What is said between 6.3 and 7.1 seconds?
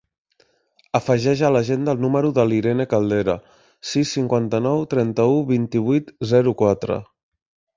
zero, quatre.